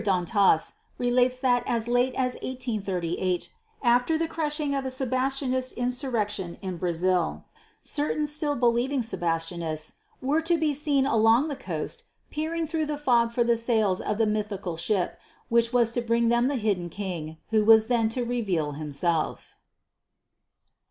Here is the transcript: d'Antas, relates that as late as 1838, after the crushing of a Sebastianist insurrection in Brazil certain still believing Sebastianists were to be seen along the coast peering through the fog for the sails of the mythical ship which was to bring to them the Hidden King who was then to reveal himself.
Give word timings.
d'Antas, 0.03 0.73
relates 0.97 1.39
that 1.41 1.63
as 1.67 1.87
late 1.87 2.15
as 2.15 2.33
1838, 2.41 3.53
after 3.83 4.17
the 4.17 4.27
crushing 4.27 4.73
of 4.73 4.83
a 4.83 4.89
Sebastianist 4.89 5.77
insurrection 5.77 6.57
in 6.59 6.77
Brazil 6.77 7.45
certain 7.83 8.25
still 8.25 8.55
believing 8.55 9.03
Sebastianists 9.03 9.91
were 10.19 10.41
to 10.41 10.57
be 10.57 10.73
seen 10.73 11.05
along 11.05 11.49
the 11.49 11.55
coast 11.55 12.05
peering 12.31 12.65
through 12.65 12.87
the 12.87 12.97
fog 12.97 13.31
for 13.31 13.43
the 13.43 13.57
sails 13.57 14.01
of 14.01 14.17
the 14.17 14.25
mythical 14.25 14.75
ship 14.75 15.19
which 15.49 15.71
was 15.71 15.91
to 15.91 16.01
bring 16.01 16.23
to 16.23 16.29
them 16.29 16.47
the 16.47 16.55
Hidden 16.55 16.89
King 16.89 17.37
who 17.49 17.63
was 17.63 17.85
then 17.85 18.09
to 18.09 18.23
reveal 18.25 18.71
himself. 18.71 19.55